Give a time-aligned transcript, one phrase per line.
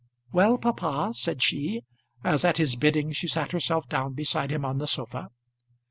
[0.31, 1.83] "Well, papa," said she,
[2.23, 5.29] as at his bidding she sat herself down beside him on the sofa.